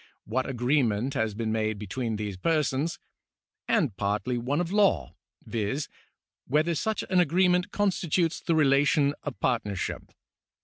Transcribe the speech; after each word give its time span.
what 0.25 0.49
agreement 0.49 1.13
has 1.13 1.35
been 1.35 1.51
made 1.51 1.77
between 1.77 2.15
these 2.15 2.35
persons), 2.35 2.97
and 3.67 3.95
partly 3.97 4.35
one 4.35 4.59
of 4.59 4.71
law 4.71 5.13
(viz., 5.45 5.87
whether 6.47 6.73
such 6.73 7.03
an 7.11 7.19
agreement 7.19 7.69
constitutes 7.69 8.39
the 8.39 8.55
relation 8.55 9.13
of 9.21 9.39
partnership). 9.39 10.11